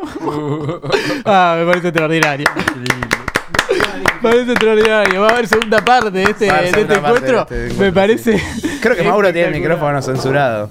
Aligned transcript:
ah, 1.24 1.56
me 1.58 1.66
parece 1.66 1.88
extraordinario. 1.88 2.46
Me 4.22 4.30
parece 4.30 4.52
extraordinario. 4.52 5.20
Va 5.20 5.28
a 5.28 5.30
haber 5.30 5.46
segunda 5.46 5.84
parte 5.84 6.10
de 6.10 6.22
este, 6.24 6.44
de 6.46 6.64
este 6.64 6.70
segunda 6.70 7.02
parte 7.02 7.20
de 7.20 7.30
encuentro. 7.30 7.56
este 7.56 7.80
Me 7.80 7.92
parece. 7.92 8.42
Creo 8.80 8.96
que 8.96 9.02
Mauro 9.04 9.32
tiene 9.32 9.48
el 9.48 9.54
micrófono 9.54 10.02
censurado. 10.02 10.70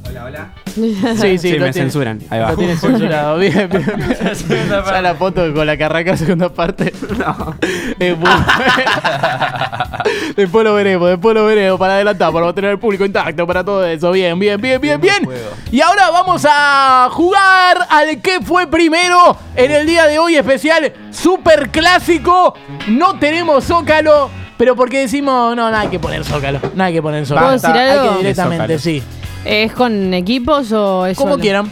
Sí, 0.78 0.96
sí, 1.20 1.38
Sí, 1.40 1.52
lo 1.58 1.66
me 1.66 1.72
tiene- 1.72 1.74
censuran. 1.74 2.20
Ahí 2.30 2.40
va. 2.40 2.52
Lo 2.52 2.58
tiene 2.58 2.78
censurado. 2.78 3.38
Bien, 3.40 3.68
bien, 3.70 3.94
bien. 3.96 4.70
Ya 4.86 5.02
la 5.02 5.16
foto 5.16 5.54
con 5.54 5.66
la 5.66 5.76
que 5.78 5.84
arranca 5.84 6.16
segunda 6.16 6.50
parte. 6.50 6.94
No. 7.18 7.56
Es 8.00 8.16
muy 8.18 8.30
buena. 8.30 10.04
después 10.36 10.64
lo 10.64 10.74
veremos, 10.76 11.10
después 11.10 11.34
lo 11.36 11.46
veremos. 11.46 11.80
Para 11.80 11.96
adelantar, 11.96 12.32
para 12.32 12.46
mantener 12.46 12.72
el 12.72 12.80
público 12.80 13.06
intacto, 13.06 13.46
para 13.48 13.64
todo 13.64 13.86
eso. 13.86 14.12
Bien, 14.12 14.38
bien, 14.38 14.60
bien, 14.62 14.80
bien, 14.80 15.00
bien. 15.02 15.28
Y 15.72 15.82
ahora 15.82 16.10
vamos 16.12 16.46
a 16.50 17.10
jugar 17.12 17.78
al 17.90 18.22
que 18.22 18.40
fue 18.42 18.68
primero 18.68 19.38
en 19.56 19.72
el 19.72 19.86
día 19.88 20.06
de 20.06 20.20
hoy 20.20 20.36
especial 20.36 20.94
super 21.12 21.70
clásico. 21.70 22.54
No 22.88 23.18
tenemos 23.20 23.64
zócalo. 23.66 24.30
Pero 24.58 24.76
porque 24.76 25.02
decimos, 25.02 25.56
no, 25.56 25.70
nada 25.70 25.82
hay 25.82 25.88
que 25.90 26.00
poner 26.00 26.24
zócalo. 26.24 26.60
Nada 26.74 26.86
hay 26.86 26.94
que 26.94 27.02
poner 27.02 27.28
zócalo. 27.28 27.46
¿Puedo 27.46 27.60
decir 27.60 27.70
Hay 27.80 27.90
algo? 27.92 28.12
que 28.14 28.18
directamente, 28.18 28.64
Zócalo. 28.64 28.80
sí. 28.80 29.04
¿Es 29.46 29.72
con 29.74 30.14
equipos 30.14 30.72
o 30.72 31.06
es 31.06 31.18
Como 31.18 31.32
solo? 31.34 31.42
quieran. 31.42 31.72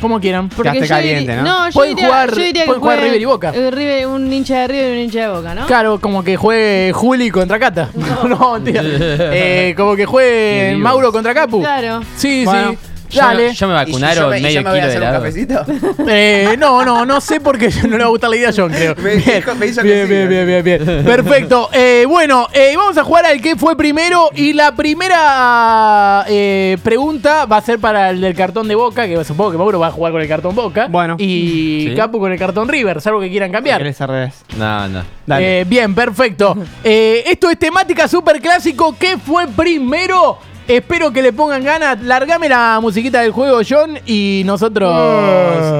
Como 0.00 0.20
quieran. 0.20 0.48
Porque 0.50 0.72
Quedaste 0.72 0.88
yo 0.88 0.94
caliente, 0.94 1.20
diría- 1.32 1.42
¿no? 1.42 1.66
yo 1.68 1.72
Pueden 1.72 1.96
diría, 1.96 2.08
jugar- 2.08 2.30
yo 2.30 2.36
diría 2.36 2.52
que 2.62 2.66
pueden 2.66 2.80
jugar 2.82 2.96
juegue, 2.98 3.08
River 3.10 3.22
y 3.22 3.24
Boca. 3.24 3.52
eh, 3.54 3.70
River- 3.70 4.06
un 4.08 4.32
hincha 4.32 4.60
de 4.60 4.68
River 4.68 4.88
y 4.90 4.92
un 4.92 4.98
hincha 5.04 5.20
de 5.20 5.28
Boca, 5.28 5.54
¿no? 5.54 5.66
Claro, 5.66 5.98
como 6.00 6.22
que 6.22 6.36
juegue 6.36 6.92
Juli 6.92 7.30
contra 7.30 7.58
Cata. 7.58 7.88
No, 8.28 8.52
mentira. 8.60 8.82
Eh, 8.84 9.74
como 9.76 9.96
que 9.96 10.04
juegue 10.04 10.76
Mauro 10.76 11.10
contra 11.12 11.32
Capu. 11.34 11.60
Claro. 11.60 12.02
Sí, 12.16 12.44
Bueno, 12.44 12.72
sí. 12.72 12.78
Ya, 13.10 13.26
Dale. 13.26 13.54
ya 13.54 13.66
me 13.66 13.72
¿Y 13.72 13.76
vacunaron 13.76 14.24
yo 14.24 14.28
me, 14.30 14.38
y 14.38 14.42
medio 14.42 14.60
yo 14.60 14.64
me 14.64 14.70
voy 14.70 14.78
a 14.80 14.82
kilo 14.82 14.86
de 14.86 14.96
hacer 14.96 15.02
un 15.02 15.08
helado. 15.08 15.64
cafecito? 15.64 16.04
Eh, 16.08 16.56
no, 16.58 16.84
no, 16.84 17.04
no 17.06 17.20
sé 17.20 17.40
por 17.40 17.58
qué 17.58 17.68
no 17.88 17.96
le 17.96 17.98
va 17.98 18.04
a 18.04 18.08
gustar 18.08 18.30
la 18.30 18.36
idea 18.36 18.48
a 18.50 18.52
John, 18.56 18.70
creo. 18.72 18.94
Me 18.96 19.16
bien, 19.16 19.40
dijo- 19.42 19.54
me 19.56 19.66
hizo 19.66 19.82
que 19.82 19.88
bien, 19.88 20.06
sí, 20.06 20.12
bien, 20.12 20.28
bien, 20.28 20.46
bien, 20.46 20.64
bien. 20.64 21.04
Perfecto. 21.04 21.68
Eh, 21.78 22.04
bueno, 22.08 22.46
eh, 22.52 22.74
vamos 22.76 22.96
a 22.96 23.04
jugar 23.04 23.26
al 23.26 23.40
que 23.40 23.54
fue 23.56 23.76
primero. 23.76 24.30
Y 24.34 24.52
la 24.52 24.74
primera 24.74 26.24
eh, 26.28 26.76
pregunta 26.82 27.44
va 27.46 27.58
a 27.58 27.60
ser 27.60 27.78
para 27.78 28.10
el 28.10 28.20
del 28.20 28.34
cartón 28.34 28.68
de 28.68 28.74
Boca, 28.74 29.06
que 29.06 29.22
supongo 29.24 29.52
que 29.52 29.58
Mauro 29.58 29.78
va 29.78 29.88
a 29.88 29.90
jugar 29.90 30.12
con 30.12 30.20
el 30.20 30.28
cartón 30.28 30.54
Boca. 30.54 30.86
Bueno. 30.88 31.16
Y 31.18 31.86
Sí. 31.90 31.94
Capu 31.96 32.18
con 32.18 32.32
el 32.32 32.38
cartón 32.38 32.68
River, 32.68 33.00
salvo 33.00 33.20
que 33.20 33.28
quieran 33.30 33.52
cambiar. 33.52 33.78
¿Querés 33.78 34.00
al 34.00 34.08
revés? 34.08 34.34
No, 34.56 34.88
no. 34.88 35.02
Dale. 35.26 35.60
Eh, 35.60 35.64
bien, 35.64 35.94
perfecto. 35.94 36.56
Eh, 36.82 37.24
esto 37.26 37.50
es 37.50 37.58
temática 37.58 38.08
super 38.08 38.40
clásico. 38.40 38.94
¿Qué 38.98 39.18
fue 39.18 39.46
primero? 39.48 40.38
Espero 40.68 41.12
que 41.12 41.22
le 41.22 41.32
pongan 41.32 41.62
ganas. 41.62 42.02
Largame 42.02 42.48
la 42.48 42.78
musiquita 42.80 43.20
del 43.20 43.30
juego, 43.30 43.60
John, 43.68 43.98
y 44.04 44.42
nosotros 44.44 44.92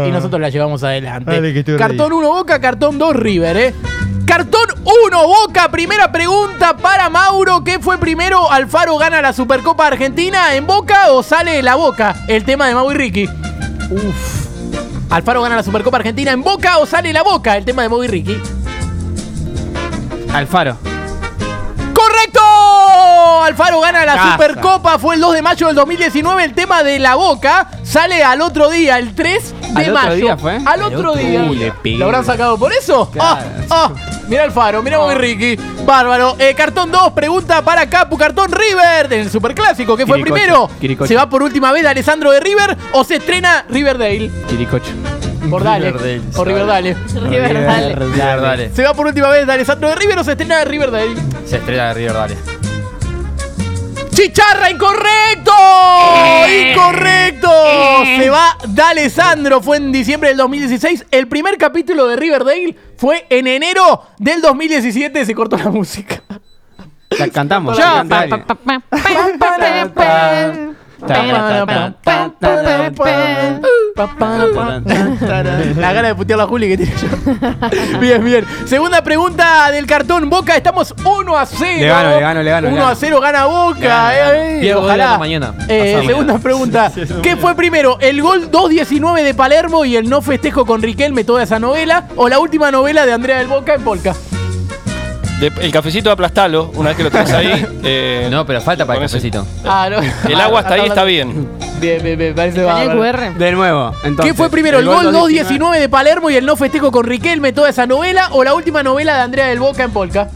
y 0.07 0.11
nosotros 0.11 0.41
la 0.41 0.49
llevamos 0.49 0.83
adelante. 0.83 1.31
Dale, 1.31 1.53
que 1.53 1.61
estoy 1.61 1.77
cartón 1.77 2.13
1 2.13 2.29
Boca, 2.29 2.61
cartón 2.61 2.99
2 2.99 3.17
River, 3.17 3.57
¿eh? 3.57 3.75
Cartón 4.27 4.67
1 5.07 5.27
Boca, 5.27 5.69
primera 5.71 6.13
pregunta 6.13 6.77
para 6.77 7.09
Mauro. 7.11 7.65
¿Qué 7.65 7.79
fue 7.81 7.99
primero? 7.99 8.51
¿Alfaro 8.51 8.97
gana 8.97 9.21
la 9.21 9.33
Supercopa 9.33 9.87
Argentina 9.87 10.55
en 10.55 10.67
Boca 10.67 11.11
o 11.11 11.23
sale 11.23 11.63
la 11.63 11.75
Boca? 11.75 12.15
El 12.29 12.45
tema 12.45 12.69
de 12.69 12.75
Mau 12.75 12.91
y 12.91 12.95
Ricky. 12.95 13.29
Uf. 13.91 14.47
¿Alfaro 15.11 15.43
gana 15.43 15.57
la 15.57 15.63
Supercopa 15.63 15.97
Argentina 15.99 16.33
en 16.33 16.43
Boca 16.43 16.79
o 16.79 16.87
sale 16.87 17.13
la 17.13 17.23
Boca? 17.23 17.57
El 17.57 17.65
tema 17.65 17.83
de 17.83 17.89
Mau 17.89 18.03
y 18.03 18.09
Ricky. 18.09 18.37
Alfaro. 20.33 20.77
Alfaro 23.47 23.81
gana 23.81 24.05
la 24.05 24.15
Casa. 24.15 24.33
Supercopa, 24.33 24.99
fue 24.99 25.15
el 25.15 25.21
2 25.21 25.35
de 25.35 25.43
mayo 25.43 25.67
del 25.69 25.77
2019. 25.77 26.45
El 26.45 26.55
tema 26.55 26.83
de 26.83 26.99
la 26.99 27.15
boca 27.15 27.69
sale 27.83 28.23
al 28.23 28.41
otro 28.43 28.69
día, 28.71 28.99
el 28.99 29.15
3 29.15 29.55
de 29.61 29.67
¿Al 29.69 29.83
otro 29.91 29.93
mayo. 29.95 30.15
día 30.15 30.37
fue? 30.37 30.59
Al 30.65 30.83
otro 30.83 31.15
día. 31.15 31.43
Le. 31.43 31.73
¿Lo 31.97 32.05
habrán 32.07 32.25
sacado 32.25 32.59
por 32.59 32.73
eso? 32.73 33.11
Claro. 33.11 33.41
Ah, 33.71 33.91
ah, 33.91 33.93
mira 34.29 34.45
Alfaro, 34.45 34.83
mira 34.83 34.99
Bobby 34.99 35.15
Ricky. 35.15 35.57
Bárbaro. 35.85 36.37
Eh, 36.39 36.55
cartón 36.57 36.91
2, 36.91 37.13
pregunta 37.13 37.63
para 37.63 37.89
Capu. 37.89 38.17
Cartón 38.19 38.51
River, 38.51 39.13
en 39.13 39.21
el 39.21 39.31
Superclásico, 39.31 39.97
que 39.97 40.07
fue 40.07 40.19
Quiricocho, 40.19 40.35
primero. 40.43 40.71
Quiricocho. 40.81 41.09
¿Se 41.09 41.15
va 41.15 41.29
por 41.29 41.43
última 41.43 41.71
vez 41.73 41.83
de 41.83 41.89
Alessandro 41.89 42.33
de 42.33 42.41
River 42.41 42.77
o 42.93 43.05
se 43.05 43.17
estrena 43.17 43.65
Riverdale? 43.69 44.31
Chiricocho. 44.49 44.93
Por 45.49 45.63
Dale. 45.63 45.93
Riverdale, 45.93 46.23
O 46.35 46.45
Riverdale. 46.45 46.95
River, 47.15 47.67
dale. 47.67 47.95
River, 47.95 48.41
dale. 48.41 48.71
¿Se 48.75 48.83
va 48.83 48.95
por 48.95 49.07
última 49.07 49.29
vez 49.29 49.47
de 49.47 49.53
Alessandro 49.53 49.89
de 49.91 49.95
River 49.95 50.19
o 50.19 50.25
se 50.25 50.33
estrena 50.33 50.65
Riverdale? 50.65 51.15
Se 51.47 51.59
estrella 51.59 51.89
de 51.89 51.95
River, 51.95 52.13
dale. 52.15 52.37
¡Chicharra, 54.17 54.71
incorrecto! 54.71 55.53
¡Incorrecto! 56.49 57.51
Se 58.17 58.31
va 58.31 58.57
D'Alessandro. 58.67 59.61
Fue 59.61 59.77
en 59.77 59.93
diciembre 59.93 60.31
del 60.31 60.39
2016. 60.39 61.05
El 61.11 61.29
primer 61.29 61.59
capítulo 61.59 62.07
de 62.07 62.17
Riverdale 62.17 62.75
fue 62.97 63.27
en 63.29 63.47
enero 63.47 64.05
del 64.19 64.41
2017. 64.41 65.23
Se 65.27 65.35
cortó 65.35 65.59
la 65.59 65.69
música. 65.69 66.23
La 67.11 67.29
cantamos. 67.29 67.77
Ya. 67.77 68.07
La 75.77 75.93
gana 75.93 76.09
de 76.09 76.15
putear 76.15 76.39
la 76.39 76.47
Juli 76.47 76.69
que 76.69 76.77
tiene 76.77 76.93
yo. 77.01 77.99
Bien, 78.01 78.23
bien. 78.25 78.45
Segunda 78.67 79.03
pregunta 79.03 79.71
del 79.73 79.87
cartón 79.87 80.29
Boca. 80.29 80.55
Estamos 80.57 80.95
1 81.05 81.37
a 81.39 81.47
0. 81.47 81.65
Le 81.81 81.87
gano, 81.87 82.11
le 82.11 82.21
gano, 82.21 82.43
le 82.43 82.51
gano, 82.51 82.69
le 82.69 82.75
1 82.75 82.83
a 82.83 82.89
gano. 82.89 82.97
0 83.01 83.21
gana 83.21 83.47
Boca. 83.47 83.79
Gana, 83.81 84.15
eh, 84.15 84.57
eh, 84.59 84.61
Diego, 84.61 84.81
ojalá. 84.83 85.19
mañana. 85.19 85.55
Eh, 85.69 86.03
segunda 86.07 86.39
pregunta. 86.39 86.93
¿Qué 87.23 87.37
fue 87.37 87.55
primero? 87.55 87.99
¿El 88.01 88.21
gol 88.23 88.51
2-19 88.51 89.23
de 89.23 89.35
Palermo 89.35 89.85
y 89.85 89.97
el 89.97 90.09
no 90.09 90.21
festejo 90.23 90.67
con 90.67 90.83
Riquelme, 90.83 91.25
toda 91.25 91.43
esa 91.43 91.59
novela? 91.59 92.09
¿O 92.17 92.29
la 92.29 92.39
última 92.39 92.71
novela 92.71 93.07
de 93.07 93.13
Andrea 93.13 93.39
del 93.39 93.49
Boca 93.49 93.75
en 93.75 93.83
Polka? 93.83 94.15
De- 95.41 95.53
el 95.61 95.71
cafecito 95.71 96.09
de 96.09 96.15
aplastalo, 96.15 96.71
una 96.75 96.89
vez 96.91 96.97
que 96.97 97.03
lo 97.05 97.11
tenés 97.11 97.31
ahí. 97.33 97.67
eh, 97.85 98.29
No, 98.31 98.47
pero 98.47 98.61
falta 98.63 98.87
para 98.87 98.95
el 98.97 99.01
con 99.01 99.05
ese- 99.07 99.31
cafecito. 99.31 99.47
Ah, 99.65 99.89
no. 99.91 99.99
El 100.31 100.41
agua 100.41 100.61
hasta 100.61 100.75
ahí 100.75 100.87
está 100.87 101.05
bien. 101.05 101.49
Bien, 101.79 102.03
bien, 102.03 102.19
bien. 102.19 102.35
Parece 102.35 102.57
¿Tenía 102.61 102.73
bárbaro. 102.73 103.01
QR? 103.35 103.39
De 103.39 103.53
nuevo. 103.53 103.93
Entonces, 104.03 104.33
¿Qué 104.33 104.35
fue 104.35 104.49
primero? 104.49 104.79
¿El, 104.79 104.87
gol 104.87 105.13
2-19 105.15 105.79
de 105.79 105.91
Palermo 105.91 106.31
y 106.31 106.37
el 106.37 106.47
no 106.47 106.57
festejo 106.57 106.91
con 106.91 107.05
Riquelme, 107.05 107.53
toda 107.53 107.69
esa 107.69 107.87
novela? 107.87 108.31
¿O 108.33 108.43
la 108.45 108.55
última 108.55 108.83
novela 108.83 109.15
de 109.17 109.21
Andrea 109.21 109.47
del 109.49 109.59
Boca 109.61 109.83
en 109.85 109.91
Polka? 109.91 110.31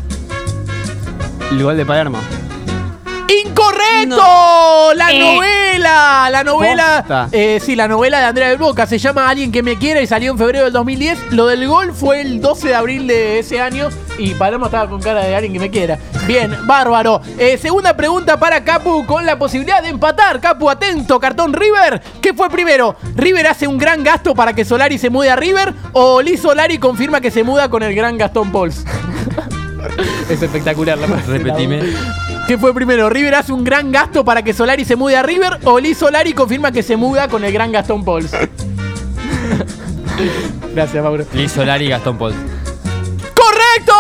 El 1.51 1.63
gol 1.63 1.79
de 1.79 1.87
Palermo. 1.87 2.19
¡Incorrecto! 3.43 4.93
La 4.97 5.07
novela, 5.07 5.50
la 6.43 6.53
novela, 6.53 7.29
eh, 7.33 7.61
sí, 7.63 7.77
la 7.77 7.87
novela 7.87 8.19
de 8.19 8.25
Andrea 8.25 8.49
del 8.49 8.57
Boca 8.57 8.87
se 8.87 8.99
llama 8.99 9.29
Alguien 9.29 9.53
que 9.53 9.63
me 9.63 9.77
quiera 9.77 10.01
y 10.01 10.07
salió 10.07 10.33
en 10.33 10.39
febrero 10.39 10.65
del 10.65 10.73
2010. 10.73 11.33
Lo 11.33 11.47
del 11.47 11.69
gol 11.69 11.93
fue 11.93 12.23
el 12.23 12.41
12 12.41 12.69
de 12.69 12.75
abril 12.75 13.07
de 13.07 13.41
ese 13.41 13.61
año 13.61 13.91
y 14.17 14.33
Palermo 14.35 14.67
estaba 14.67 14.89
con 14.89 15.03
cara 15.03 15.23
de 15.23 15.35
alguien 15.35 15.53
que 15.53 15.59
me 15.59 15.71
quiera. 15.71 15.99
Bien, 16.27 16.57
bárbaro. 16.67 17.21
Eh, 17.39 17.59
segunda 17.59 17.95
pregunta 17.95 18.39
para 18.39 18.65
Capu 18.65 19.05
con 19.05 19.27
la 19.27 19.39
posibilidad 19.39 19.83
de 19.83 19.91
empatar. 19.91 20.41
Capu, 20.41 20.71
atento, 20.71 21.21
cartón 21.21 21.53
River. 21.53 22.01
¿Qué 22.23 22.33
fue 22.33 22.49
primero? 22.49 22.97
¿River 23.15 23.47
hace 23.49 23.67
un 23.67 23.77
gran 23.77 24.03
gasto 24.03 24.35
para 24.35 24.55
que 24.55 24.65
Solari 24.65 24.97
se 24.97 25.11
mude 25.11 25.31
a 25.31 25.37
River 25.37 25.75
o 25.93 26.23
Liz 26.23 26.41
Solari 26.41 26.79
confirma 26.79 27.21
que 27.21 27.31
se 27.31 27.45
muda 27.45 27.69
con 27.69 27.83
el 27.83 27.95
gran 27.95 28.17
Gastón 28.17 28.51
Pols? 28.51 28.87
es 30.31 30.43
espectacular 30.43 30.97
la 30.97 31.07
Repetime. 31.07 31.83
¿Qué 32.51 32.59
fue 32.59 32.75
primero? 32.75 33.09
¿River 33.09 33.37
hace 33.37 33.53
un 33.53 33.63
gran 33.63 33.93
gasto 33.93 34.25
para 34.25 34.43
que 34.43 34.53
Solari 34.53 34.85
se 34.85 34.97
mude 34.97 35.17
a 35.17 35.23
River 35.23 35.61
o 35.63 35.79
Liz 35.79 35.99
Solari 35.99 36.33
confirma 36.33 36.73
que 36.73 36.83
se 36.83 36.97
muda 36.97 37.29
con 37.29 37.45
el 37.45 37.53
gran 37.53 37.71
Gastón 37.71 38.05
Pauls? 38.05 38.33
Gracias, 40.75 41.01
Mauro. 41.01 41.25
Liz 41.33 41.53
Solari 41.53 41.85
y 41.85 41.91
Gastón 41.91 42.19
Paul. 42.19 42.35
¡Correcto! 43.35 43.95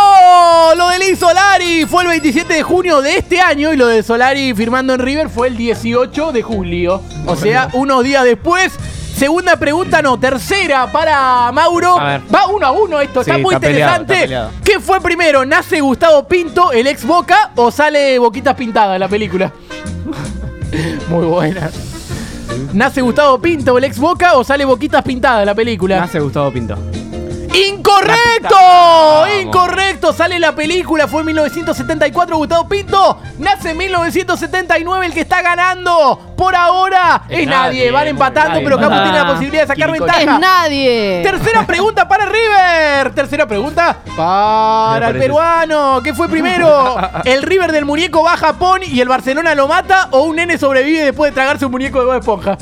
Lo 0.77 0.89
de 0.89 0.99
Liz 0.99 1.21
Solari 1.21 1.87
fue 1.87 2.03
el 2.03 2.09
27 2.09 2.53
de 2.53 2.65
junio 2.65 3.00
de 3.00 3.19
este 3.19 3.41
año 3.41 3.72
y 3.72 3.77
lo 3.77 3.87
de 3.87 4.03
Solari 4.03 4.53
firmando 4.53 4.94
en 4.94 5.00
River 5.00 5.28
fue 5.28 5.47
el 5.47 5.56
18 5.56 6.33
de 6.33 6.43
julio. 6.43 7.03
O 7.27 7.37
sea, 7.37 7.69
unos 7.75 8.03
días 8.03 8.25
después. 8.25 8.72
Segunda 9.21 9.55
pregunta, 9.57 10.01
no, 10.01 10.19
tercera 10.19 10.91
para 10.91 11.53
Mauro. 11.53 11.97
Va 11.97 12.47
uno 12.47 12.67
a 12.67 12.71
uno 12.71 13.01
esto, 13.03 13.22
Sí, 13.22 13.28
está 13.28 13.39
muy 13.43 13.55
está 13.55 13.67
peleado, 13.67 14.01
interesante. 14.01 14.15
está 14.15 14.25
peleado. 14.25 14.51
¿Qué 14.65 14.81
fue 14.81 14.99
primero? 15.03 15.45
¿Nace 15.45 15.78
Gustavo 15.83 16.27
Pinto, 16.27 16.72
el 16.72 16.87
ex 16.87 17.05
Boca, 17.05 17.51
o 17.57 17.71
sale 17.71 18.19
Boquitas 18.19 18.55
Pintadas 18.55 18.99
la 18.99 19.09
película? 19.09 19.53
muy 21.11 21.27
buena. 21.27 21.71
¿Nace 22.72 23.03
Gustavo 23.03 23.39
Pinto, 23.39 23.77
el 23.77 23.84
ex 23.84 23.99
Boca, 23.99 24.39
o 24.39 24.43
sale 24.43 24.65
Boquitas 24.65 25.03
Pintadas 25.03 25.45
la 25.45 25.55
película? 25.55 26.01
Nace 26.01 26.19
Gustavo 26.19 26.51
Pinto. 26.51 26.78
¡Incorrecto! 27.53 28.57
¡Incorrecto! 29.43 29.79
Sale 30.21 30.39
la 30.39 30.55
película, 30.55 31.09
fue 31.09 31.21
en 31.21 31.27
1974 31.28 32.37
Gustavo 32.37 32.69
Pinto. 32.69 33.19
Nace 33.39 33.71
en 33.71 33.78
1979 33.78 35.07
el 35.07 35.15
que 35.15 35.21
está 35.22 35.41
ganando. 35.41 36.34
Por 36.37 36.55
ahora 36.55 37.22
es, 37.27 37.41
Es 37.41 37.47
nadie. 37.47 37.78
nadie, 37.78 37.91
Van 37.91 38.07
empatando, 38.07 38.51
nadie. 38.51 38.65
pero 38.65 38.78
Capu 38.78 38.95
Ah, 38.97 39.03
tiene 39.05 39.19
la 39.19 39.27
posibilidad 39.28 39.63
de 39.63 39.67
sacar 39.69 39.91
ventaja. 39.91 40.21
Es 40.21 40.27
nadie. 40.39 41.21
Tercera 41.25 41.67
pregunta 41.67 42.07
para 42.07 42.27
River. 42.27 43.15
Tercera 43.15 43.47
pregunta 43.47 43.97
para 44.15 45.09
el 45.09 45.17
peruano. 45.17 46.03
¿Qué 46.05 46.13
fue 46.13 46.28
primero? 46.28 46.99
¿El 47.25 47.41
River 47.43 47.73
del 47.73 47.87
muñeco 47.87 48.23
va 48.23 48.34
a 48.34 48.37
Japón 48.37 48.83
y 48.87 49.01
el 49.01 49.09
Barcelona 49.09 49.55
lo 49.55 49.69
mata? 49.69 50.09
¿O 50.11 50.25
un 50.25 50.37
nene 50.37 50.59
sobrevive 50.59 51.03
después 51.03 51.31
de 51.31 51.34
tragarse 51.34 51.65
un 51.65 51.73
muñeco 51.73 51.99
de 51.99 52.05
Bob 52.05 52.16
Esponja? 52.19 52.59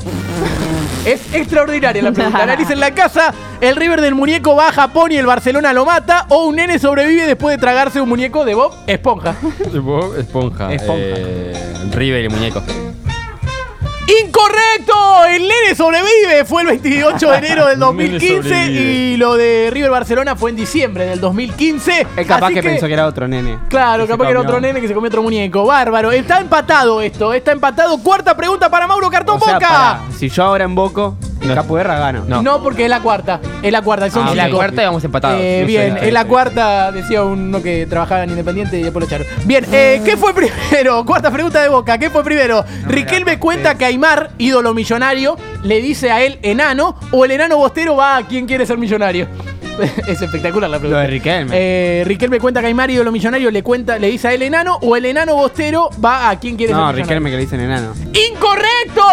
Es 1.05 1.33
extraordinaria 1.33 2.01
la 2.01 2.11
pregunta. 2.11 2.43
Analicen 2.43 2.79
la 2.79 2.91
casa. 2.91 3.33
El 3.61 3.75
River 3.75 4.01
del 4.01 4.15
muñeco 4.15 4.55
va 4.55 4.69
a 4.69 4.71
Japón 4.71 5.11
y 5.11 5.17
el 5.17 5.25
Barcelona 5.25 5.73
lo 5.73 5.85
mata. 5.85 6.25
O 6.29 6.45
un 6.45 6.57
nene 6.57 6.79
sobrevive 6.79 7.25
después 7.25 7.55
de 7.55 7.61
tragarse 7.61 8.01
un 8.01 8.09
muñeco 8.09 8.45
de 8.45 8.55
Bob 8.55 8.73
Esponja. 8.87 9.35
Bob 9.81 10.15
Esponja. 10.17 10.73
Esponja. 10.73 10.93
Eh, 10.97 11.53
River 11.91 12.21
y 12.21 12.25
el 12.25 12.29
muñeco. 12.31 12.63
¡Incorrecto! 14.25 15.25
El 15.29 15.43
nene 15.43 15.75
sobrevive. 15.75 16.45
Fue 16.45 16.61
el 16.63 16.67
28 16.69 17.29
de 17.31 17.37
enero 17.37 17.65
del 17.67 17.73
El 17.79 17.79
nene 17.79 18.09
2015 18.19 18.41
sobrevive. 18.43 18.81
y 18.81 19.17
lo 19.17 19.35
de 19.35 19.69
River 19.71 19.91
Barcelona 19.91 20.35
fue 20.35 20.49
en 20.49 20.55
diciembre 20.55 21.05
del 21.05 21.19
2015. 21.19 22.07
Es 22.15 22.27
capaz 22.27 22.47
Así 22.47 22.55
que, 22.55 22.63
pensó 22.63 22.87
que 22.87 22.93
era 22.93 23.05
otro 23.05 23.27
nene. 23.27 23.59
Claro, 23.69 24.07
capaz 24.07 24.25
que 24.25 24.31
era 24.31 24.41
otro 24.41 24.59
nene 24.59 24.81
que 24.81 24.87
se 24.87 24.93
comió 24.93 25.07
otro 25.09 25.21
muñeco. 25.21 25.65
Bárbaro. 25.65 26.11
Está 26.11 26.39
empatado 26.39 27.01
esto. 27.01 27.33
Está 27.33 27.51
empatado. 27.51 27.97
Cuarta 28.01 28.35
pregunta 28.35 28.69
para 28.69 28.87
Mauro 28.87 29.09
Cartón 29.09 29.37
O 29.41 29.45
sea, 29.45 29.55
Boca. 29.55 29.67
pará, 29.67 30.01
si 30.17 30.29
yo 30.29 30.43
ahora 30.43 30.65
invoco, 30.65 31.17
No. 32.41 32.61
Porque 32.63 32.83
es 32.83 32.89
la 32.89 32.99
cuarta. 33.01 33.39
Es 33.61 33.71
la 33.71 33.81
cuarta. 33.81 34.09
Son 34.09 34.27
Ah, 34.27 34.35
la 34.35 34.45
cinco. 34.45 34.57
cuarta 34.57 34.81
y 34.81 34.85
vamos 34.85 35.03
empatados. 35.03 35.39
Eh, 35.41 35.59
No 35.61 35.67
bien, 35.67 35.97
es 36.01 36.13
la 36.13 36.25
cuarta, 36.25 36.91
decía 36.91 37.23
uno 37.23 37.61
que 37.61 37.85
trabajaba 37.85 38.23
en 38.23 38.31
Independiente 38.31 38.77
y 38.79 38.83
después 38.83 39.01
lo 39.01 39.07
echaron. 39.07 39.27
Bien, 39.45 39.65
eh, 39.71 40.01
¿qué 40.05 40.17
fue 40.17 40.33
primero? 40.33 41.05
Cuarta 41.09 41.31
pregunta 41.31 41.61
de 41.61 41.69
Boca, 41.69 41.97
¿qué 41.97 42.09
fue 42.09 42.23
primero? 42.23 42.63
Riquelme 42.85 43.39
cuenta 43.39 43.75
que 43.75 43.85
Aymar, 43.85 44.31
ídolo 44.37 44.73
millonario, 44.73 45.37
le 45.63 45.81
dice 45.81 46.11
a 46.11 46.21
él 46.21 46.39
enano 46.41 46.95
o 47.11 47.25
el 47.25 47.31
enano 47.31 47.57
bostero 47.57 47.95
va 47.95 48.17
a 48.17 48.23
quien 48.27 48.45
quiere 48.45 48.65
ser 48.65 48.77
millonario. 48.77 49.27
es 50.07 50.21
espectacular 50.21 50.69
la 50.69 50.79
pregunta. 50.79 50.97
Lo 50.97 51.01
de 51.01 51.07
Riquelme. 51.07 51.51
Eh, 51.53 52.03
Riquelme 52.05 52.39
cuenta 52.39 52.61
que 52.61 52.67
Aymar, 52.67 52.89
ídolo 52.91 53.11
millonario, 53.11 53.51
le 53.51 53.63
cuenta, 53.63 53.97
le 53.97 54.09
dice 54.09 54.27
a 54.29 54.33
él 54.33 54.41
enano 54.41 54.77
o 54.81 54.95
el 54.95 55.05
enano 55.05 55.35
bostero 55.35 55.89
va 56.03 56.29
a 56.29 56.39
quien 56.39 56.55
quiere 56.55 56.71
ser 56.73 56.77
No, 56.77 56.87
millonario. 56.87 57.03
Riquelme 57.05 57.29
que 57.29 57.35
le 57.37 57.41
dicen 57.43 57.59
enano. 57.59 57.93
¡Incorrecto! 58.13 59.03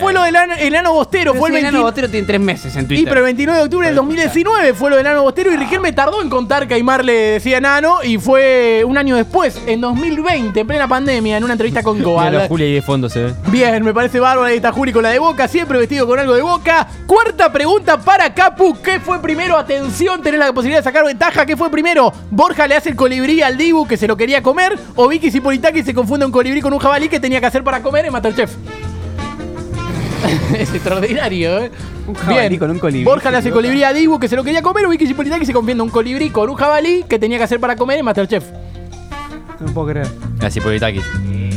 Fue 0.00 0.12
lo 0.12 0.22
del 0.22 0.34
enano, 0.34 0.54
enano 0.58 0.92
bostero, 0.92 1.34
fue 1.34 1.48
el 1.50 1.56
Ese 1.56 1.62
20 1.62 1.68
enano 1.68 1.84
botero 1.84 2.08
tiene 2.08 2.26
tres 2.26 2.40
meses 2.40 2.76
en 2.76 2.84
y 2.84 2.88
Twitter. 2.88 3.04
pero 3.08 3.20
el 3.20 3.24
29 3.26 3.58
de 3.58 3.64
octubre 3.64 3.86
del 3.86 3.96
2019 3.96 4.74
fue 4.74 4.90
lo 4.90 4.96
de 4.96 5.02
Nano 5.02 5.22
Bostero 5.22 5.52
y 5.52 5.56
Riquelme 5.56 5.92
tardó 5.92 6.22
en 6.22 6.28
contar 6.30 6.66
que 6.68 6.74
Aymar 6.74 7.04
le 7.04 7.12
decía 7.12 7.60
Nano 7.60 7.96
y 8.02 8.18
fue 8.18 8.82
un 8.86 8.98
año 8.98 9.16
después, 9.16 9.60
en 9.66 9.80
2020, 9.80 10.60
en 10.60 10.66
plena 10.66 10.86
pandemia, 10.88 11.36
en 11.36 11.44
una 11.44 11.54
entrevista 11.54 11.82
con 11.82 11.98
la 12.02 12.46
Julia 12.48 12.66
ahí 12.66 12.74
de 12.74 12.82
fondo 12.82 13.08
se 13.08 13.24
ve. 13.24 13.34
Bien, 13.48 13.82
me 13.84 13.92
parece 13.94 14.20
bárbaro, 14.20 14.44
ahí 14.46 14.56
está 14.56 14.72
Juli 14.72 14.92
con 14.92 15.02
la 15.02 15.10
de 15.10 15.18
Boca, 15.18 15.48
siempre 15.48 15.78
vestido 15.78 16.06
con 16.06 16.18
algo 16.18 16.34
de 16.34 16.42
Boca. 16.42 16.86
Cuarta 17.06 17.52
pregunta 17.52 17.98
para 17.98 18.32
Capu, 18.34 18.76
¿qué 18.82 19.00
fue 19.00 19.20
primero? 19.20 19.56
Atención, 19.56 19.87
tenés 20.22 20.38
la 20.38 20.52
posibilidad 20.52 20.80
de 20.80 20.84
sacar 20.84 21.04
ventaja, 21.04 21.46
¿qué 21.46 21.56
fue 21.56 21.70
primero? 21.70 22.12
Borja 22.30 22.66
le 22.66 22.76
hace 22.76 22.90
el 22.90 22.96
colibrí 22.96 23.42
al 23.42 23.56
Dibu 23.56 23.86
que 23.86 23.96
se 23.96 24.06
lo 24.06 24.16
quería 24.16 24.42
comer 24.42 24.78
o 24.96 25.08
Vicky 25.08 25.30
Cipolitaki 25.30 25.82
se 25.82 25.94
confunde 25.94 26.26
un 26.26 26.32
colibrí 26.32 26.60
con 26.60 26.72
un 26.72 26.78
jabalí 26.78 27.08
que 27.08 27.20
tenía 27.20 27.40
que 27.40 27.46
hacer 27.46 27.64
para 27.64 27.82
comer 27.82 28.04
en 28.04 28.12
Masterchef. 28.12 28.50
es 30.58 30.74
extraordinario, 30.74 31.64
¿eh? 31.64 31.70
Un 32.06 32.14
jabalí 32.14 32.58
con 32.58 32.70
un 32.70 32.78
colibrí, 32.78 33.04
Borja 33.04 33.30
le 33.30 33.36
se 33.36 33.38
hace 33.40 33.50
colibrí 33.50 33.82
a 33.82 33.92
Dibu 33.92 34.18
que 34.18 34.28
se 34.28 34.36
lo 34.36 34.44
quería 34.44 34.62
comer 34.62 34.86
o 34.86 34.90
Vicky 34.90 35.06
Cipolitaki 35.06 35.46
se 35.46 35.52
confunde 35.52 35.82
un 35.82 35.90
colibrí 35.90 36.30
con 36.30 36.50
un 36.50 36.56
jabalí 36.56 37.04
que 37.08 37.18
tenía 37.18 37.38
que 37.38 37.44
hacer 37.44 37.60
para 37.60 37.76
comer 37.76 37.98
en 37.98 38.04
Masterchef. 38.04 38.44
No 39.60 39.72
puedo 39.72 39.88
creer. 39.88 40.08
Itakis. 40.74 41.04
¡Correcto! 41.04 41.47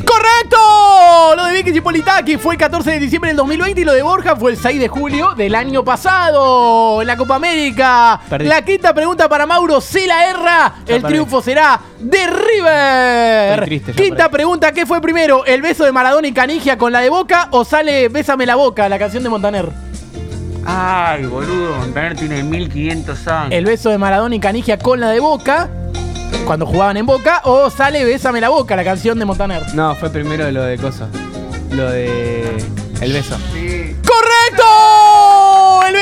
Lo 1.36 1.46
de 1.46 1.54
Vicky 1.54 1.72
Cipolitaki 1.72 2.38
fue 2.38 2.56
el 2.56 2.60
14 2.60 2.92
de 2.92 3.00
diciembre 3.00 3.30
del 3.30 3.38
2020 3.38 3.80
y 3.82 3.84
lo 3.86 3.94
de 3.94 4.02
Borja 4.02 4.36
fue 4.36 4.52
el 4.52 4.58
6 4.58 4.80
de 4.80 4.88
julio 4.88 5.34
del 5.36 5.54
año 5.56 5.84
pasado 5.84 7.00
en 7.02 7.08
la 7.08 7.16
Copa 7.16 7.36
América. 7.36 8.20
Perdí. 8.30 8.48
La 8.48 8.62
quinta 8.64 8.94
pregunta 8.94 9.30
para 9.30 9.46
Mauro, 9.46 9.80
si 9.80 10.06
la 10.08 10.30
erra, 10.30 10.74
el 10.88 11.02
perdí. 11.02 11.14
triunfo 11.14 11.42
será 11.42 11.80
de 12.00 12.28
River. 12.28 13.66
Triste, 13.66 13.94
quinta 13.94 14.24
perdí. 14.26 14.32
pregunta, 14.32 14.72
¿qué 14.72 14.86
fue 14.86 15.00
primero? 15.00 15.46
¿El 15.46 15.62
beso 15.62 15.86
de 15.86 15.92
Maradona 15.92 16.28
y 16.28 16.34
Canigia 16.34 16.78
con 16.78 16.92
la 16.92 17.00
de 17.02 17.10
Boca 17.10 17.48
o 17.52 17.64
sale 17.64 18.10
Bésame 18.10 18.46
la 18.46 18.56
Boca, 18.56 18.90
la 18.90 18.98
canción 19.00 19.24
de 19.24 19.30
Montaner? 19.30 19.70
Ay, 20.66 21.26
boludo, 21.26 21.76
Montaner 21.78 22.16
tiene 22.16 22.44
1500 22.44 23.28
años. 23.28 23.52
el 23.54 23.66
beso 23.66 23.90
de 23.90 23.98
Maradona 23.98 24.36
y 24.36 24.40
Canigia 24.40 24.78
con 24.78 25.00
la 25.00 25.10
de 25.10 25.20
Boca 25.20 25.70
cuando 26.46 26.66
jugaban 26.66 26.98
en 26.98 27.06
Boca 27.06 27.42
o 27.46 27.70
sale 27.70 28.04
Bésame 28.04 28.42
la 28.42 28.50
Boca, 28.50 28.76
la 28.76 28.84
canción 28.84 29.18
de 29.20 29.26
Montaner. 29.26 29.64
No, 29.74 29.96
fue 29.96 30.10
primero 30.10 30.50
lo 30.52 30.64
de 30.64 30.78
Coso. 30.78 31.08
Lo 31.72 31.90
de. 31.90 32.58
El 33.02 33.14
beso. 33.14 33.38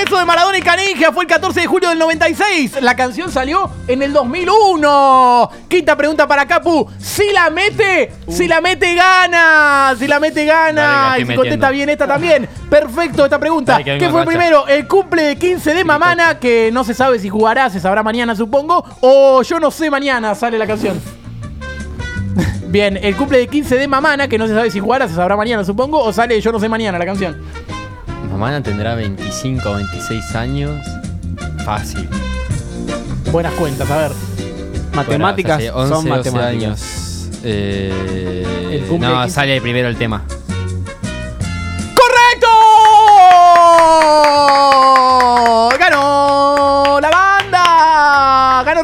El 0.10 0.14
beso 0.14 0.22
de 0.22 0.26
Maradona 0.26 0.58
y 0.58 0.62
Canigia 0.62 1.12
fue 1.12 1.26
el 1.26 1.30
14 1.30 1.62
de 1.62 1.68
julio 1.68 1.90
del 1.90 2.00
96. 2.00 2.82
La 2.82 2.96
canción 2.96 3.32
salió 3.32 3.70
en 3.88 4.02
el 4.02 4.12
2001. 4.12 5.52
Quinta 5.68 5.96
pregunta 5.96 6.28
para 6.28 6.48
Capu. 6.48 6.90
Si 6.98 7.32
la 7.32 7.52
mete, 7.52 8.12
si 8.28 8.48
la 8.48 8.60
mete 8.60 8.96
gana. 8.96 9.96
Si 10.00 10.08
la 10.08 10.20
mete 10.20 10.46
gana. 10.46 11.16
Y 11.20 11.28
si 11.28 11.36
contesta 11.36 11.70
bien 11.70 11.90
esta 11.90 12.08
también. 12.08 12.50
Perfecto 12.72 13.24
esta 13.24 13.38
pregunta. 13.38 13.74
Dale, 13.74 14.00
¿Qué 14.00 14.10
fue 14.10 14.22
racha. 14.22 14.32
primero? 14.32 14.68
El 14.68 14.88
cumple 14.88 15.22
de 15.22 15.36
15 15.36 15.76
de 15.76 15.84
Mamana, 15.84 16.40
que 16.40 16.72
no 16.74 16.84
se 16.84 16.96
sabe 16.96 17.20
si 17.20 17.30
jugará, 17.30 17.70
se 17.70 17.80
sabrá 17.80 18.02
mañana 18.02 18.36
supongo. 18.36 18.84
O 19.02 19.44
yo 19.44 19.60
no 19.60 19.70
sé 19.70 19.92
mañana, 19.92 20.34
sale 20.34 20.58
la 20.58 20.66
canción. 20.66 21.00
Bien, 22.66 22.98
el 23.00 23.16
cumple 23.16 23.38
de 23.38 23.48
15 23.48 23.76
de 23.76 23.88
Mamana, 23.88 24.28
que 24.28 24.40
no 24.40 24.48
se 24.48 24.56
sabe 24.56 24.72
si 24.72 24.80
jugará, 24.80 25.08
se 25.08 25.14
sabrá 25.14 25.36
mañana 25.38 25.64
supongo. 25.64 26.02
O 26.02 26.12
sale 26.12 26.42
yo 26.42 26.52
no 26.52 26.60
sé 26.60 26.68
mañana 26.68 26.98
la 26.98 27.06
canción. 27.06 27.38
Mamá 28.32 28.62
tendrá 28.62 28.96
25 28.96 29.70
o 29.70 29.74
26 29.76 30.36
años. 30.36 30.86
Fácil. 31.66 32.08
Buenas 33.32 33.54
cuentas, 33.54 33.90
a 33.90 33.98
ver. 33.98 34.12
Matemáticas 34.94 35.58
Bueno, 35.58 35.72
hace 35.80 35.94
11, 35.94 35.94
son 35.94 36.06
12 36.06 36.10
matemáticas. 36.32 36.64
años. 36.64 37.30
Eh, 37.44 38.70
El 38.72 38.82
cumple 38.88 39.08
de 39.08 39.14
no, 39.14 39.22
15. 39.24 39.34
sale 39.36 39.62
primero 39.62 39.88
el 39.88 39.96
tema. 39.98 40.24
¡Correcto! 41.96 42.48
¡Ganó 45.80 47.00
la 47.02 47.10
banda! 47.10 48.64
¡Ganó 48.66 48.82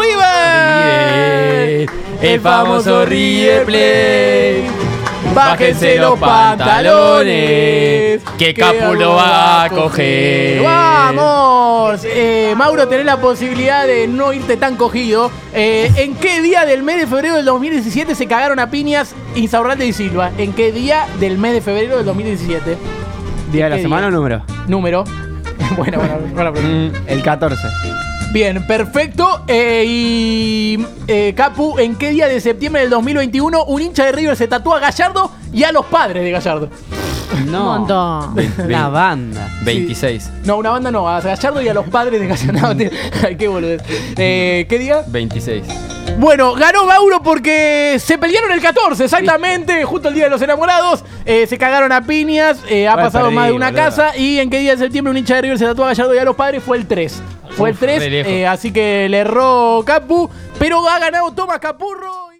River! 0.00 1.88
El 2.22 2.40
famoso 2.40 3.04
River 3.06 3.64
Plate. 3.64 4.70
Bájense 5.36 5.98
los 5.98 6.18
pantalones. 6.18 8.22
Que 8.38 8.54
Capu 8.54 8.94
lo 8.94 9.14
va 9.14 9.64
a 9.64 9.70
coger. 9.70 10.62
¡Vamos! 10.62 12.00
Eh, 12.04 12.54
Mauro, 12.56 12.88
tenés 12.88 13.04
la 13.04 13.18
posibilidad 13.18 13.86
de 13.86 14.08
no 14.08 14.32
irte 14.32 14.56
tan 14.56 14.76
cogido. 14.76 15.30
Eh, 15.52 15.92
¿En 15.96 16.14
qué 16.14 16.40
día 16.40 16.64
del 16.64 16.82
mes 16.82 16.98
de 16.98 17.06
febrero 17.06 17.36
del 17.36 17.44
2017 17.44 18.14
se 18.14 18.26
cagaron 18.26 18.58
a 18.58 18.70
piñas 18.70 19.14
Insaurralde 19.34 19.86
y 19.86 19.92
Silva? 19.92 20.30
¿En 20.38 20.54
qué 20.54 20.72
día 20.72 21.06
del 21.20 21.36
mes 21.36 21.52
de 21.52 21.60
febrero 21.60 21.98
del 21.98 22.06
2017? 22.06 22.78
¿Día 23.52 23.64
de 23.64 23.70
la 23.70 23.76
¿Qué 23.76 23.82
semana 23.82 24.08
día? 24.08 24.16
o 24.16 24.18
número? 24.18 24.42
Número. 24.66 25.04
bueno, 25.76 25.98
bueno, 25.98 26.18
buena 26.32 26.52
pregunta. 26.52 26.98
El 27.06 27.22
14. 27.22 27.62
Bien, 28.36 28.66
perfecto. 28.66 29.44
Eh, 29.48 29.84
y 29.88 30.86
eh, 31.08 31.32
Capu, 31.34 31.78
¿en 31.78 31.96
qué 31.96 32.10
día 32.10 32.28
de 32.28 32.38
septiembre 32.42 32.82
del 32.82 32.90
2021 32.90 33.64
un 33.64 33.80
hincha 33.80 34.04
de 34.04 34.12
River 34.12 34.36
se 34.36 34.46
tatúa 34.46 34.76
a 34.76 34.80
Gallardo 34.80 35.30
y 35.54 35.64
a 35.64 35.72
los 35.72 35.86
padres 35.86 36.22
de 36.22 36.30
Gallardo? 36.32 36.68
No. 37.46 37.60
Un 37.60 37.78
montón. 37.78 38.34
La 38.68 38.88
banda. 38.88 39.48
26. 39.62 40.30
No, 40.44 40.58
una 40.58 40.68
banda 40.68 40.90
no, 40.90 41.08
a 41.08 41.22
Gallardo 41.22 41.62
y 41.62 41.68
a 41.68 41.72
los 41.72 41.88
padres 41.88 42.20
de 42.20 42.26
Gallardo. 42.26 42.74
No, 42.74 43.38
qué 43.38 43.48
boludez. 43.48 43.82
Eh, 44.18 44.66
¿Qué 44.68 44.78
día? 44.80 45.02
26. 45.06 45.64
Bueno, 46.18 46.54
ganó 46.56 46.84
Mauro 46.84 47.22
porque 47.22 47.96
se 47.98 48.18
pelearon 48.18 48.52
el 48.52 48.60
14, 48.60 49.04
exactamente, 49.04 49.82
justo 49.84 50.08
el 50.08 50.14
día 50.14 50.24
de 50.24 50.30
los 50.30 50.42
enamorados. 50.42 51.04
Eh, 51.24 51.46
se 51.46 51.56
cagaron 51.56 51.90
a 51.90 52.02
piñas, 52.02 52.58
eh, 52.68 52.86
ha 52.86 52.96
pasado 52.96 53.24
perdí, 53.24 53.34
más 53.34 53.46
de 53.46 53.52
una 53.54 53.70
boludo. 53.70 53.82
casa. 53.82 54.16
Y 54.16 54.38
en 54.40 54.50
qué 54.50 54.58
día 54.58 54.72
de 54.72 54.78
septiembre 54.78 55.10
un 55.10 55.16
hincha 55.16 55.36
de 55.36 55.42
River 55.42 55.58
se 55.58 55.64
tatuó 55.64 55.86
a 55.86 55.88
Gallardo 55.88 56.14
y 56.14 56.18
a 56.18 56.24
los 56.24 56.36
padres 56.36 56.62
fue 56.62 56.76
el 56.76 56.86
3. 56.86 57.22
Fue 57.56 57.70
el 57.70 57.74
Uf, 57.74 57.80
re 57.80 57.96
3, 57.96 58.10
lejos. 58.10 58.32
eh, 58.32 58.46
así 58.46 58.72
que 58.72 59.08
le 59.08 59.18
erró 59.18 59.82
Capu, 59.86 60.28
pero 60.58 60.86
ha 60.88 60.98
ganado 60.98 61.32
Tomás 61.32 61.58
Capurro. 61.58 62.25